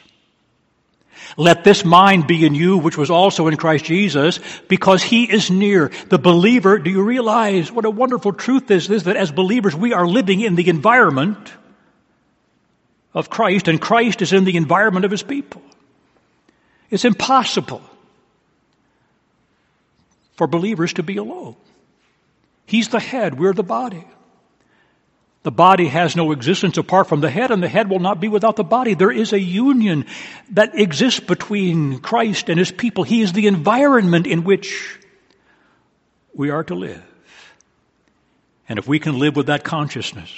[1.38, 5.50] Let this mind be in you, which was also in Christ Jesus, because He is
[5.50, 5.90] near.
[6.10, 9.94] The believer, do you realize what a wonderful truth this is that as believers we
[9.94, 11.54] are living in the environment
[13.14, 15.62] of Christ and Christ is in the environment of His people.
[16.90, 17.82] It's impossible
[20.36, 21.56] for believers to be alone.
[22.66, 24.06] He's the head, we're the body.
[25.44, 28.28] The body has no existence apart from the head, and the head will not be
[28.28, 28.94] without the body.
[28.94, 30.06] There is a union
[30.52, 33.04] that exists between Christ and his people.
[33.06, 35.00] He is the environment in which
[36.34, 37.04] we are to live.
[38.68, 40.30] And if we can live with that consciousness,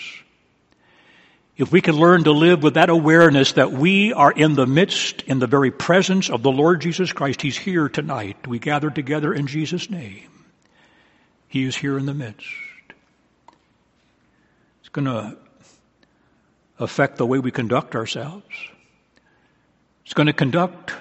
[1.61, 5.21] if we can learn to live with that awareness that we are in the midst,
[5.21, 8.47] in the very presence of the Lord Jesus Christ, He's here tonight.
[8.47, 10.27] We gather together in Jesus' name.
[11.47, 12.47] He is here in the midst.
[14.79, 15.37] It's going to
[16.79, 18.47] affect the way we conduct ourselves.
[20.05, 20.95] It's going to conduct,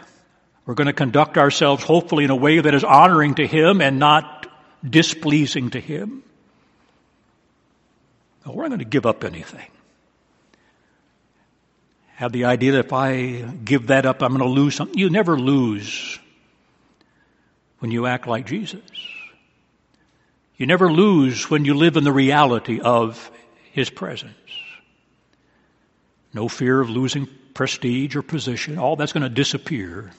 [0.67, 3.99] we're going to conduct ourselves hopefully in a way that is honoring to Him and
[3.99, 4.47] not
[4.87, 6.23] displeasing to Him.
[8.45, 9.71] we're not going to give up anything
[12.21, 14.99] have the idea that if I give that up, I'm going to lose something.
[14.99, 16.19] You never lose
[17.79, 18.83] when you act like Jesus.
[20.59, 23.31] You never lose when you live in the reality of
[23.73, 24.35] His presence.
[26.35, 28.77] No fear of losing prestige or position.
[28.77, 30.11] All that's going to disappear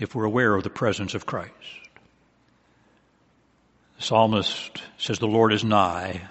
[0.00, 1.52] if we're aware of the presence of Christ.
[3.98, 6.22] The psalmist says, The Lord is nigh,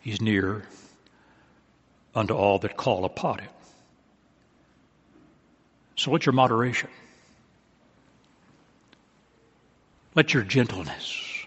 [0.00, 0.64] He's near
[2.14, 3.50] unto all that call upon it.
[5.96, 6.90] So what's your moderation?
[10.14, 11.46] Let your gentleness,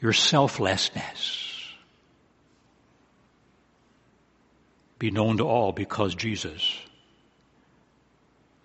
[0.00, 1.42] your selflessness
[4.98, 6.78] be known to all because Jesus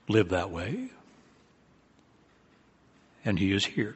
[0.08, 0.90] lived that way
[3.26, 3.96] and he is here.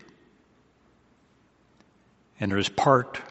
[2.39, 3.21] And there is part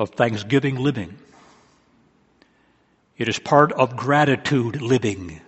[0.00, 1.18] of thanksgiving living.
[3.18, 5.42] It is part of gratitude living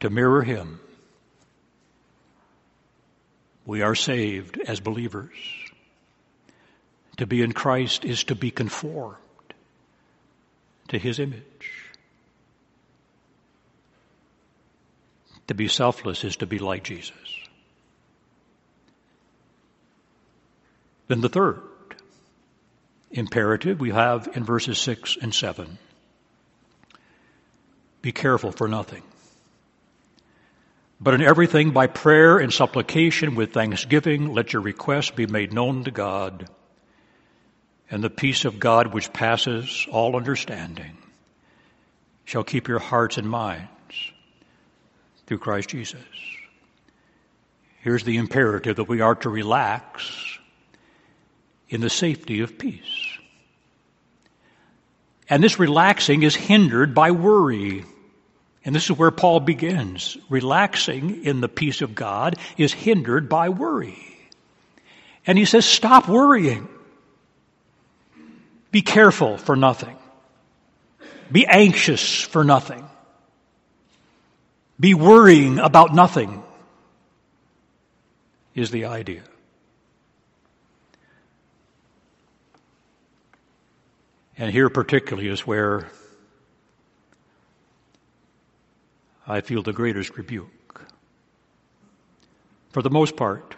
[0.00, 0.80] to mirror Him.
[3.66, 5.36] We are saved as believers.
[7.18, 9.16] To be in Christ is to be conformed
[10.88, 11.44] to His image.
[15.48, 17.37] To be selfless is to be like Jesus.
[21.08, 21.60] Then the third
[23.10, 25.78] imperative we have in verses 6 and 7
[28.02, 29.02] be careful for nothing.
[31.00, 35.84] But in everything, by prayer and supplication with thanksgiving, let your requests be made known
[35.84, 36.48] to God.
[37.90, 40.96] And the peace of God, which passes all understanding,
[42.24, 43.68] shall keep your hearts and minds
[45.26, 46.00] through Christ Jesus.
[47.80, 50.27] Here's the imperative that we are to relax
[51.68, 53.18] in the safety of peace.
[55.28, 57.84] And this relaxing is hindered by worry.
[58.64, 60.16] And this is where Paul begins.
[60.28, 63.98] Relaxing in the peace of God is hindered by worry.
[65.26, 66.68] And he says, stop worrying.
[68.70, 69.96] Be careful for nothing.
[71.30, 72.88] Be anxious for nothing.
[74.80, 76.42] Be worrying about nothing
[78.54, 79.22] is the idea.
[84.38, 85.88] And here, particularly, is where
[89.26, 90.80] I feel the greatest rebuke.
[92.70, 93.56] For the most part,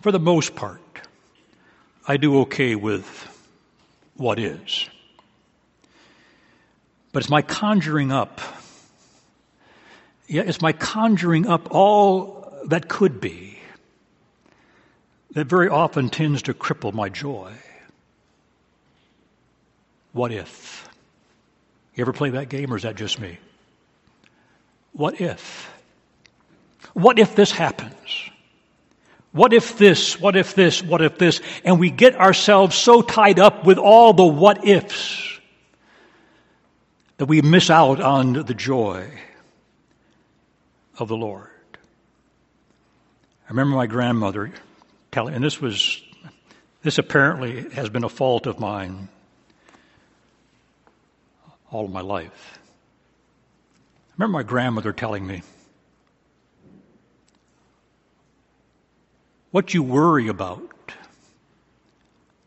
[0.00, 0.80] for the most part,
[2.08, 3.06] I do okay with
[4.16, 4.88] what is.
[7.12, 8.40] But it's my conjuring up,
[10.26, 13.49] yeah, it's my conjuring up all that could be
[15.32, 17.52] that very often tends to cripple my joy.
[20.12, 20.88] What if?
[21.94, 23.38] You ever play that game or is that just me?
[24.92, 25.70] What if?
[26.94, 27.94] What if this happens?
[29.32, 30.18] What if this?
[30.18, 30.82] What if this?
[30.82, 31.40] What if this?
[31.64, 35.38] And we get ourselves so tied up with all the what ifs
[37.18, 39.08] that we miss out on the joy
[40.98, 41.48] of the Lord.
[43.46, 44.52] I remember my grandmother
[45.12, 46.02] telling, and this was,
[46.82, 49.08] this apparently has been a fault of mine
[51.70, 52.58] all of my life.
[54.08, 55.42] I remember my grandmother telling me,
[59.50, 60.62] what you worry about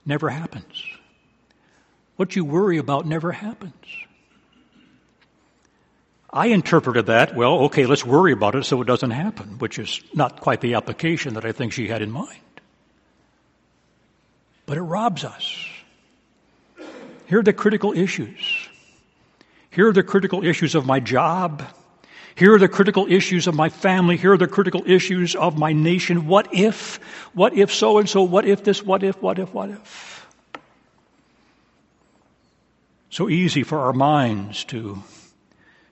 [0.05, 0.83] never happens.
[2.15, 3.73] What you worry about never happens.
[6.31, 10.01] I interpreted that, well, okay, let's worry about it so it doesn't happen, which is
[10.13, 12.39] not quite the application that I think she had in mind
[14.65, 15.65] but it robs us.
[17.27, 18.69] Here are the critical issues.
[19.69, 21.63] Here are the critical issues of my job.
[22.35, 24.17] Here are the critical issues of my family.
[24.17, 26.27] Here are the critical issues of my nation.
[26.27, 26.99] What if?
[27.33, 28.23] What if so and so?
[28.23, 28.83] What if this?
[28.83, 29.21] What if?
[29.21, 29.53] What if?
[29.53, 30.27] What if?
[33.09, 35.03] So easy for our minds to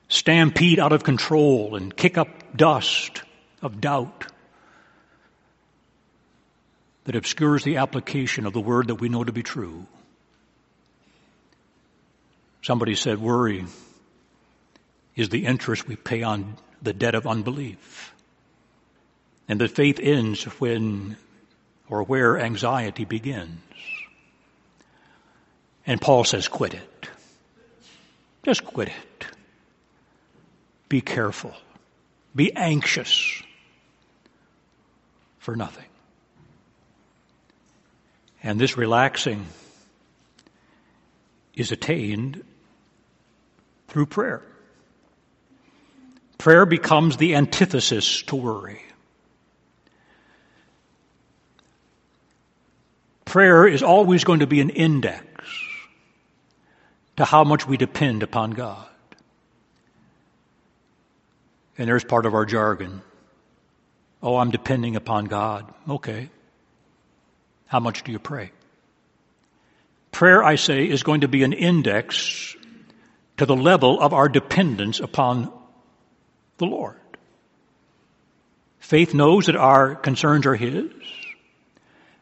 [0.07, 3.21] stampede out of control and kick up dust
[3.61, 4.30] of doubt
[7.11, 9.85] that obscures the application of the word that we know to be true.
[12.61, 13.65] Somebody said worry
[15.17, 18.13] is the interest we pay on the debt of unbelief.
[19.49, 21.17] And that faith ends when
[21.89, 23.59] or where anxiety begins.
[25.85, 27.09] And Paul says, quit it.
[28.43, 29.25] Just quit it.
[30.87, 31.53] Be careful.
[32.33, 33.43] Be anxious
[35.39, 35.90] for nothing.
[38.43, 39.45] And this relaxing
[41.53, 42.43] is attained
[43.87, 44.41] through prayer.
[46.37, 48.81] Prayer becomes the antithesis to worry.
[53.25, 55.25] Prayer is always going to be an index
[57.17, 58.87] to how much we depend upon God.
[61.77, 63.01] And there's part of our jargon.
[64.23, 65.71] Oh, I'm depending upon God.
[65.87, 66.29] Okay.
[67.71, 68.51] How much do you pray?
[70.11, 72.57] Prayer, I say, is going to be an index
[73.37, 75.49] to the level of our dependence upon
[76.57, 76.99] the Lord.
[78.81, 80.91] Faith knows that our concerns are His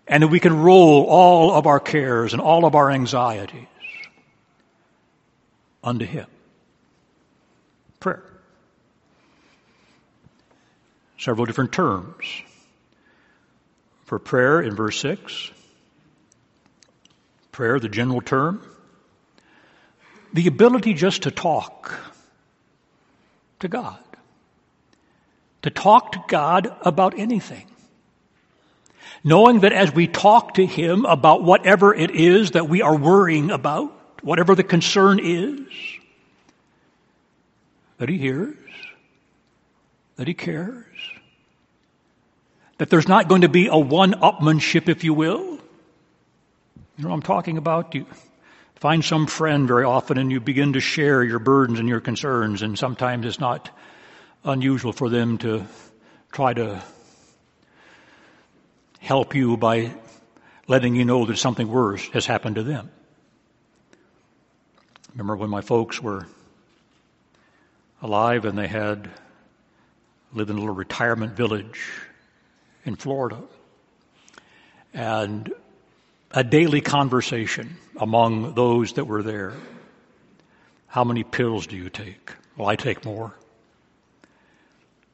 [0.08, 3.66] and that we can roll all of our cares and all of our anxieties
[5.84, 6.28] unto Him.
[8.00, 8.24] Prayer.
[11.18, 12.44] Several different terms
[14.10, 15.52] for prayer in verse 6.
[17.52, 18.60] Prayer, the general term.
[20.34, 21.94] The ability just to talk
[23.60, 24.00] to God.
[25.62, 27.68] To talk to God about anything.
[29.24, 33.52] Knowing that as we talk to Him about whatever it is that we are worrying
[33.52, 33.94] about,
[34.24, 35.68] whatever the concern is,
[38.00, 38.58] that He hears,
[40.16, 40.88] that He cares,
[42.80, 45.60] that there's not going to be a one-upmanship, if you will.
[46.98, 47.94] You know I'm talking about?
[47.94, 48.06] You
[48.76, 52.62] find some friend very often and you begin to share your burdens and your concerns,
[52.62, 53.70] and sometimes it's not
[54.46, 55.66] unusual for them to
[56.32, 56.82] try to
[59.00, 59.94] help you by
[60.68, 62.90] letting you know that something worse has happened to them.
[65.12, 66.28] Remember when my folks were
[68.02, 69.10] alive and they had
[70.32, 71.82] lived in a little retirement village
[72.90, 73.40] in Florida.
[74.94, 75.54] And
[76.32, 79.54] a daily conversation among those that were there.
[80.88, 82.34] How many pills do you take?
[82.58, 83.34] Well, I take more.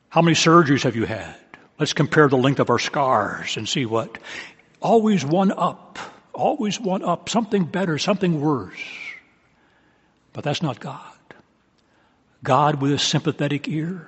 [0.09, 1.35] How many surgeries have you had?
[1.77, 4.17] Let's compare the length of our scars and see what.
[4.81, 5.99] Always one up.
[6.33, 7.27] Always one up.
[7.27, 8.79] Something better, something worse.
[10.31, 11.01] But that's not God.
[12.41, 14.07] God with a sympathetic ear.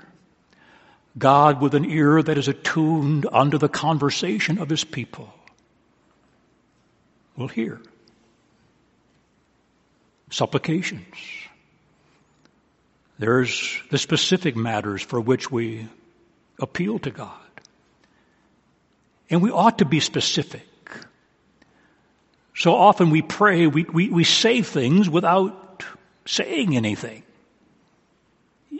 [1.18, 5.34] God with an ear that is attuned unto the conversation of his people
[7.36, 7.80] will hear.
[10.30, 11.15] Supplications.
[13.20, 15.88] There's the specific matters for which we
[16.59, 17.32] appeal to God.
[19.30, 20.68] And we ought to be specific.
[22.55, 25.84] So often we pray, we, we, we say things without
[26.26, 27.24] saying anything,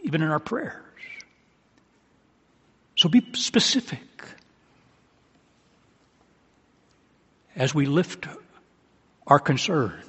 [0.04, 0.87] even in our prayers.
[2.98, 4.00] So be specific.
[7.56, 8.28] As we lift
[9.26, 10.04] our concerns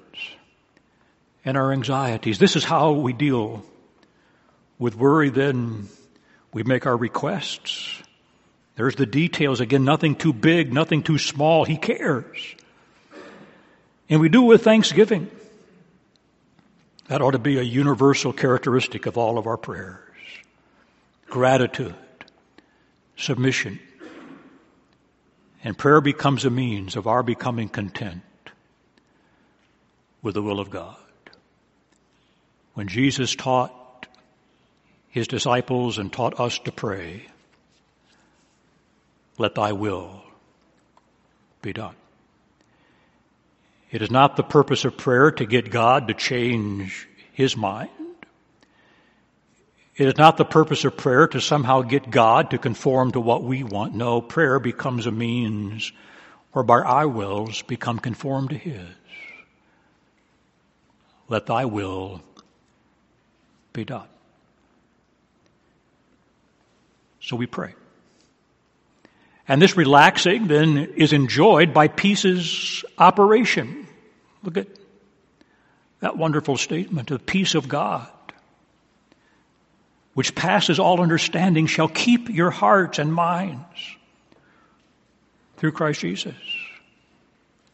[1.45, 3.64] and our anxieties, this is how we deal
[4.78, 5.89] with worry, then
[6.53, 8.03] we make our requests.
[8.76, 9.61] There's the details.
[9.61, 11.64] Again, nothing too big, nothing too small.
[11.64, 12.55] He cares.
[14.09, 15.30] And we do with thanksgiving.
[17.09, 19.99] That ought to be a universal characteristic of all of our prayers.
[21.26, 21.95] Gratitude
[23.18, 23.78] submission.
[25.62, 28.22] And prayer becomes a means of our becoming content
[30.22, 30.96] with the will of God.
[32.74, 34.06] When Jesus taught
[35.08, 37.26] his disciples and taught us to pray,
[39.36, 40.22] let thy will
[41.60, 41.96] be done.
[43.90, 47.90] It is not the purpose of prayer to get God to change his mind.
[49.99, 53.42] It is not the purpose of prayer to somehow get God to conform to what
[53.42, 53.96] we want.
[53.96, 55.90] No, prayer becomes a means
[56.53, 58.86] whereby our wills become conformed to His.
[61.28, 62.22] Let thy will
[63.72, 64.07] be done.
[67.20, 67.74] So we pray.
[69.49, 73.88] And this relaxing then is enjoyed by peace's operation.
[74.44, 74.68] Look at
[75.99, 78.09] that wonderful statement, the peace of God
[80.18, 83.62] which passes all understanding, shall keep your hearts and minds
[85.58, 86.34] through Christ Jesus.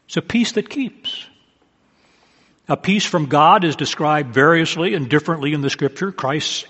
[0.05, 1.27] It's a peace that keeps.
[2.69, 6.13] A peace from God is described variously and differently in the scripture.
[6.13, 6.67] Christ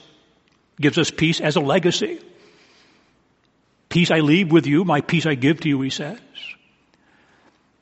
[0.81, 2.21] gives us peace as a legacy.
[3.89, 6.21] Peace I leave with you, my peace I give to you, he says.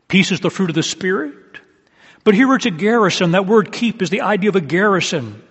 [0.09, 1.61] Peace is the fruit of the Spirit.
[2.25, 3.33] But here it's a garrison.
[3.33, 5.43] That word keep is the idea of a garrison.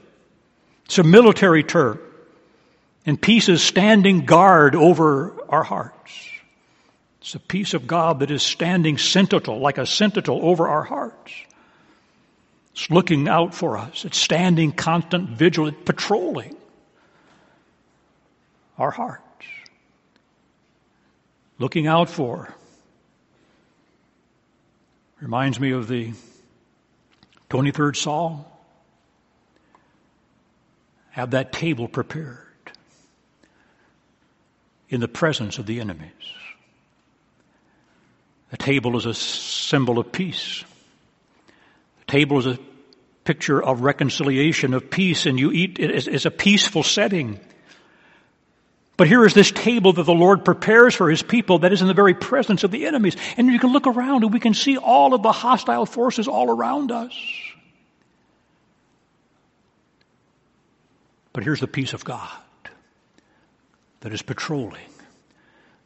[0.86, 2.00] It's a military term.
[3.06, 6.30] And peace is standing guard over our hearts.
[7.22, 11.34] It's the peace of God that is standing sentinel, like a sentinel over our hearts.
[12.74, 14.06] It's looking out for us.
[14.06, 16.56] It's standing constant vigilant, patrolling
[18.78, 19.24] our hearts.
[21.60, 22.54] Looking out for.
[25.20, 26.14] Reminds me of the
[27.50, 28.46] 23rd Psalm.
[31.12, 32.51] Have that table prepared
[34.92, 36.12] in the presence of the enemies.
[38.52, 40.64] The table is a symbol of peace.
[42.06, 42.60] The table is a
[43.24, 47.40] picture of reconciliation, of peace, and you eat it as a peaceful setting.
[48.98, 51.88] But here is this table that the Lord prepares for His people that is in
[51.88, 53.16] the very presence of the enemies.
[53.38, 56.50] And you can look around and we can see all of the hostile forces all
[56.50, 57.18] around us.
[61.32, 62.30] But here's the peace of God
[64.02, 64.90] that is patrolling,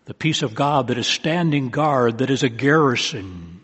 [0.05, 3.61] the peace of God that is standing guard, that is a garrison.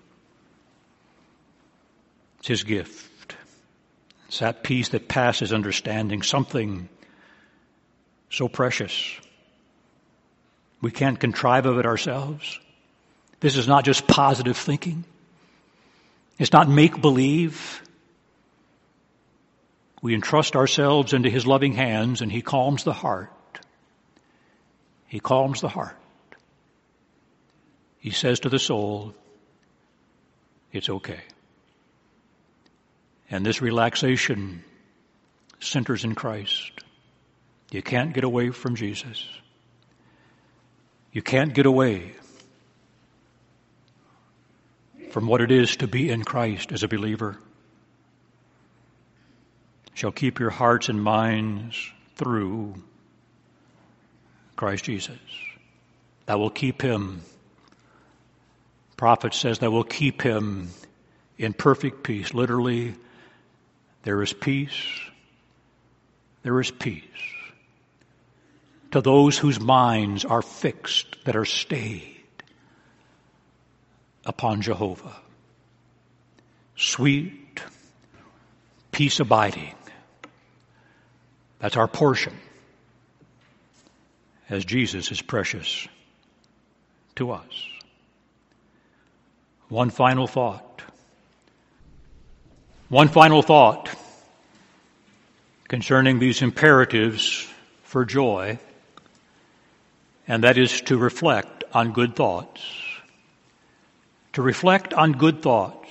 [2.39, 3.35] It's His gift.
[4.27, 6.87] It's that peace that passes understanding, something
[8.29, 9.19] so precious.
[10.81, 12.59] We can't contrive of it ourselves.
[13.41, 15.03] This is not just positive thinking.
[16.39, 17.81] It's not make believe.
[20.01, 23.31] We entrust ourselves into His loving hands and He calms the heart.
[25.11, 25.97] He calms the heart.
[27.99, 29.13] He says to the soul,
[30.71, 31.19] it's okay.
[33.29, 34.63] And this relaxation
[35.59, 36.71] centers in Christ.
[37.71, 39.27] You can't get away from Jesus.
[41.11, 42.13] You can't get away
[45.09, 47.37] from what it is to be in Christ as a believer
[49.93, 52.75] shall keep your hearts and minds through
[54.61, 55.17] Christ Jesus.
[56.27, 57.23] That will keep him,
[58.95, 60.69] prophet says, that will keep him
[61.39, 62.31] in perfect peace.
[62.31, 62.93] Literally,
[64.03, 64.99] there is peace.
[66.43, 67.01] There is peace
[68.91, 72.21] to those whose minds are fixed, that are stayed
[74.25, 75.15] upon Jehovah.
[76.75, 77.63] Sweet,
[78.91, 79.73] peace abiding
[81.57, 82.37] that's our portion
[84.51, 85.87] as Jesus is precious
[87.15, 87.69] to us.
[89.69, 90.83] One final thought.
[92.89, 93.89] One final thought
[95.69, 97.47] concerning these imperatives
[97.83, 98.59] for joy,
[100.27, 102.61] and that is to reflect on good thoughts.
[104.33, 105.87] To reflect on good thoughts.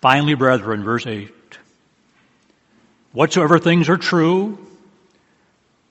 [0.00, 1.32] Finally, brethren, verse 8.
[3.12, 4.65] Whatsoever things are true,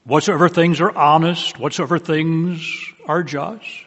[0.06, 3.86] whatsoever things are honest, whatsoever things are just,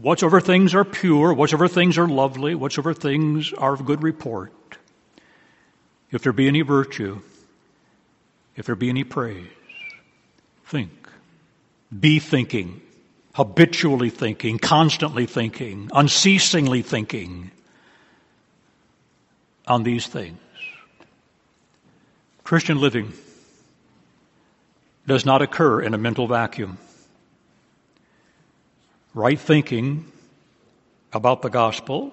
[0.00, 4.52] whatsoever things are pure, whatsoever things are lovely, whatsoever things are of good report,
[6.10, 7.20] if there be any virtue,
[8.56, 9.46] if there be any praise,
[10.64, 10.90] think.
[11.98, 12.80] Be thinking,
[13.34, 17.50] habitually thinking, constantly thinking, unceasingly thinking
[19.66, 20.38] on these things.
[22.44, 23.12] Christian living
[25.06, 26.78] does not occur in a mental vacuum.
[29.14, 30.10] Right thinking
[31.12, 32.12] about the gospel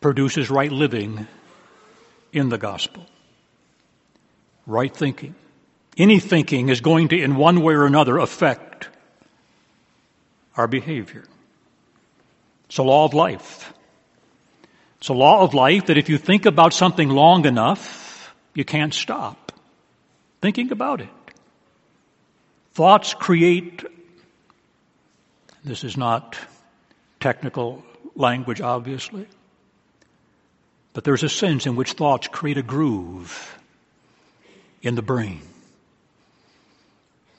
[0.00, 1.26] produces right living
[2.32, 3.06] in the gospel.
[4.66, 5.34] Right thinking.
[5.96, 8.88] Any thinking is going to, in one way or another, affect
[10.56, 11.24] our behavior.
[12.66, 13.72] It's a law of life.
[14.98, 18.94] It's a law of life that if you think about something long enough, you can't
[18.94, 19.41] stop
[20.42, 21.08] thinking about it.
[22.74, 23.84] Thoughts create,
[25.64, 26.36] this is not
[27.20, 27.82] technical
[28.14, 29.26] language, obviously,
[30.92, 33.58] but there's a sense in which thoughts create a groove
[34.82, 35.40] in the brain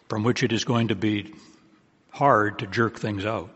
[0.08, 1.34] from which it is going to be
[2.12, 3.50] hard to jerk things out.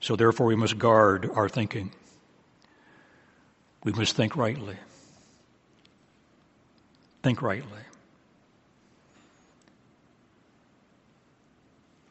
[0.00, 1.90] So therefore we must guard our thinking.
[3.82, 4.76] We must think rightly.
[7.26, 7.80] Think rightly.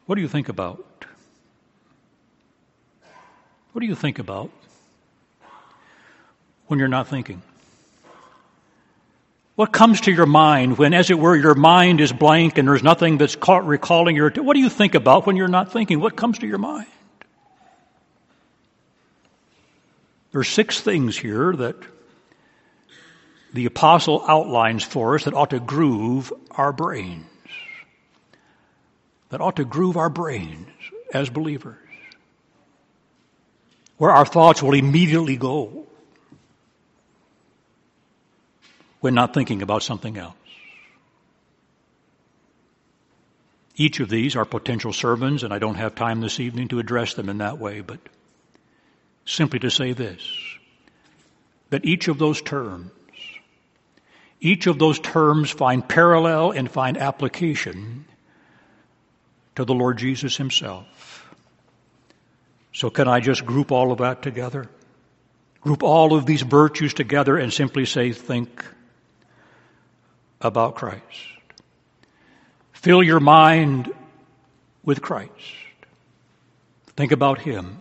[0.07, 1.05] What do you think about?
[3.71, 4.51] What do you think about
[6.67, 7.41] when you're not thinking?
[9.55, 12.83] What comes to your mind when, as it were, your mind is blank and there's
[12.83, 14.29] nothing that's caught recalling your.
[14.31, 16.01] What do you think about when you're not thinking?
[16.01, 16.87] What comes to your mind?
[20.33, 21.77] There are six things here that
[23.55, 27.25] the apostle outlines for us that ought to groove our brains,
[29.29, 30.67] that ought to groove our brains
[31.13, 31.77] as believers,
[33.97, 35.85] where our thoughts will immediately go
[38.99, 40.35] when not thinking about something else.
[43.77, 47.13] Each of these are potential sermons, and I don't have time this evening to address
[47.13, 47.99] them in that way, but
[49.25, 50.21] simply to say this
[51.71, 52.91] that each of those terms,
[54.39, 58.05] each of those terms find parallel and find application
[59.55, 61.33] to the Lord Jesus Himself.
[62.73, 64.69] So, can I just group all of that together?
[65.61, 68.65] Group all of these virtues together and simply say, think
[70.41, 71.01] about Christ.
[72.73, 73.91] Fill your mind
[74.83, 75.31] with Christ.
[76.95, 77.79] Think about Him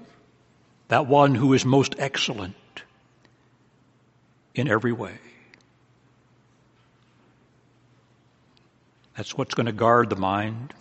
[0.88, 2.54] that one who is most excellent
[4.54, 5.18] in every way.
[9.16, 10.74] That's what's going to guard the mind,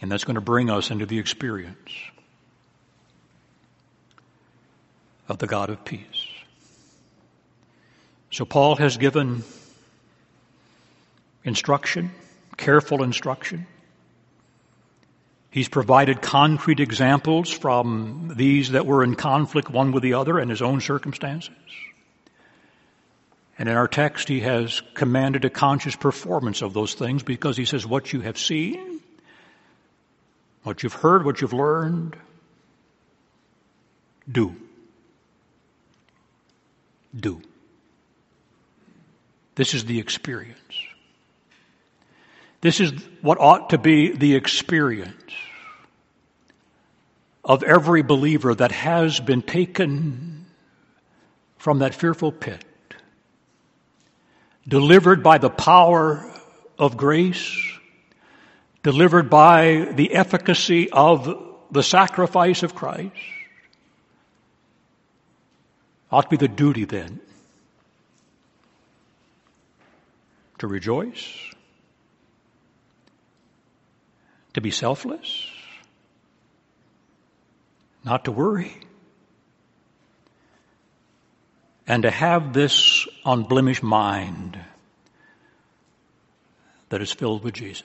[0.00, 1.90] and that's going to bring us into the experience
[5.28, 6.26] of the God of peace.
[8.30, 9.44] So, Paul has given
[11.44, 12.10] instruction,
[12.56, 13.66] careful instruction
[15.56, 20.50] He's provided concrete examples from these that were in conflict one with the other and
[20.50, 21.54] his own circumstances.
[23.58, 27.64] And in our text, he has commanded a conscious performance of those things because he
[27.64, 29.00] says, What you have seen,
[30.62, 32.16] what you've heard, what you've learned,
[34.30, 34.56] do.
[37.18, 37.40] Do.
[39.54, 40.58] This is the experience.
[42.60, 42.92] This is
[43.22, 45.32] what ought to be the experience
[47.42, 50.44] of every believer that has been taken
[51.56, 52.64] from that fearful pit,
[54.66, 56.24] delivered by the power
[56.78, 57.56] of grace,
[58.82, 63.14] delivered by the efficacy of the sacrifice of Christ,
[66.10, 67.20] ought to be the duty then
[70.58, 71.54] to rejoice,
[74.54, 75.50] to be selfless,
[78.04, 78.74] not to worry,
[81.86, 84.58] and to have this unblemished mind
[86.88, 87.84] that is filled with Jesus.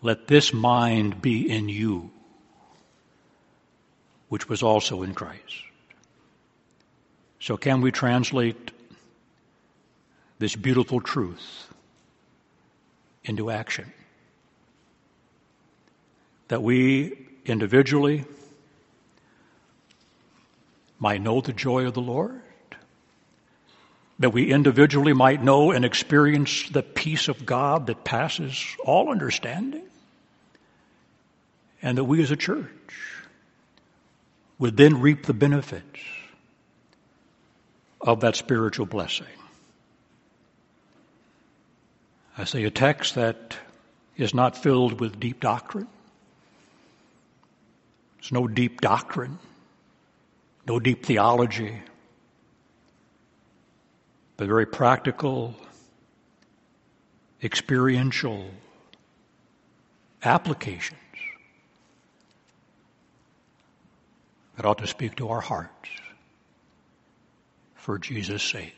[0.00, 2.10] Let this mind be in you,
[4.28, 5.62] which was also in Christ.
[7.40, 8.70] So, can we translate
[10.38, 11.72] this beautiful truth
[13.24, 13.92] into action?
[16.48, 18.24] That we individually
[20.98, 22.42] might know the joy of the Lord,
[24.18, 29.84] that we individually might know and experience the peace of God that passes all understanding,
[31.82, 32.68] and that we as a church
[34.58, 36.00] would then reap the benefits
[38.00, 39.26] of that spiritual blessing.
[42.36, 43.56] I say a text that
[44.16, 45.86] is not filled with deep doctrine,
[48.16, 49.38] there's no deep doctrine,
[50.66, 51.82] no deep theology,
[54.38, 55.54] but very practical,
[57.42, 58.46] experiential
[60.22, 60.98] applications
[64.56, 65.90] that ought to speak to our hearts
[67.74, 68.74] for Jesus' sake.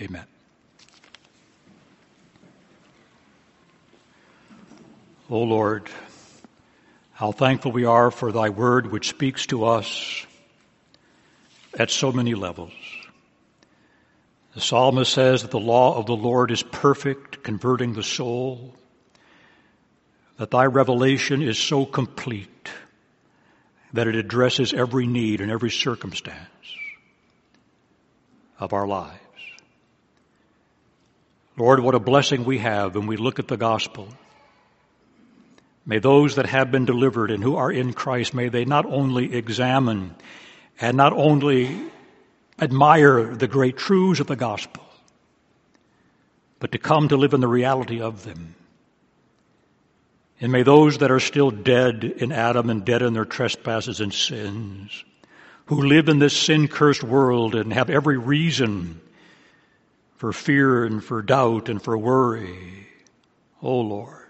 [0.00, 0.26] Amen.
[5.30, 5.88] O oh Lord,
[7.12, 10.26] how thankful we are for thy word which speaks to us
[11.78, 12.72] at so many levels.
[14.54, 18.74] The psalmist says that the law of the Lord is perfect, converting the soul,
[20.38, 22.68] that thy revelation is so complete
[23.92, 26.38] that it addresses every need and every circumstance
[28.58, 29.18] of our lives.
[31.56, 34.08] Lord, what a blessing we have when we look at the gospel
[35.84, 39.34] May those that have been delivered and who are in Christ, may they not only
[39.34, 40.14] examine
[40.80, 41.90] and not only
[42.62, 44.84] admire the great truths of the gospel,
[46.60, 48.54] but to come to live in the reality of them.
[50.40, 54.14] And may those that are still dead in Adam and dead in their trespasses and
[54.14, 55.04] sins,
[55.66, 59.00] who live in this sin cursed world and have every reason
[60.16, 62.86] for fear and for doubt and for worry,
[63.60, 64.28] O oh Lord,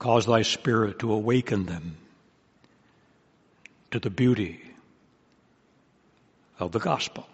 [0.00, 1.96] cause thy Spirit to awaken them
[3.92, 4.65] to the beauty
[6.58, 7.26] of the gospel.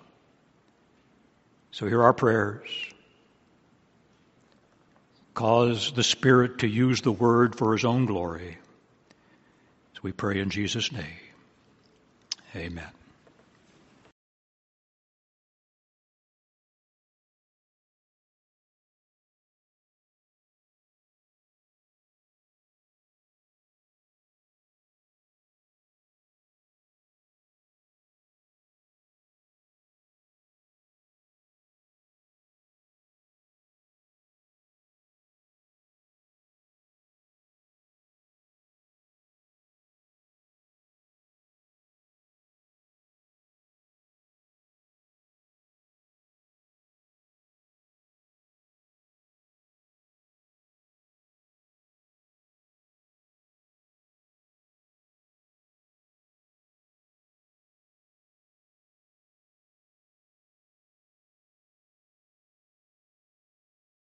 [1.70, 2.68] So hear our prayers.
[5.34, 8.58] Cause the Spirit to use the word for his own glory.
[9.94, 11.06] So we pray in Jesus' name.
[12.54, 13.01] Amen.